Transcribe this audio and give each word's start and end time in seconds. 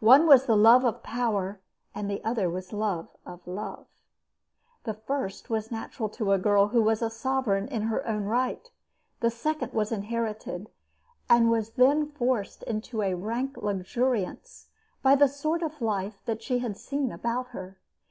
One 0.00 0.26
was 0.26 0.46
the 0.46 0.56
love 0.56 0.86
of 0.86 1.02
power, 1.02 1.60
and 1.94 2.10
the 2.10 2.24
other 2.24 2.48
was 2.48 2.68
the 2.68 2.78
love 2.78 3.10
of 3.26 3.46
love. 3.46 3.86
The 4.84 4.94
first 4.94 5.50
was 5.50 5.70
natural 5.70 6.08
to 6.16 6.32
a 6.32 6.38
girl 6.38 6.68
who 6.68 6.80
was 6.80 7.02
a 7.02 7.10
sovereign 7.10 7.68
in 7.68 7.82
her 7.82 8.08
own 8.08 8.24
right. 8.24 8.70
The 9.20 9.28
second 9.30 9.74
was 9.74 9.92
inherited, 9.92 10.70
and 11.28 11.50
was 11.50 11.72
then 11.72 12.06
forced 12.10 12.62
into 12.62 13.02
a 13.02 13.12
rank 13.12 13.58
luxuriance 13.58 14.68
by 15.02 15.14
the 15.14 15.28
sort 15.28 15.62
of 15.62 15.82
life 15.82 16.22
that 16.24 16.42
she 16.42 16.60
had 16.60 16.78
seen 16.78 17.12
about 17.12 17.48
her. 17.48 17.78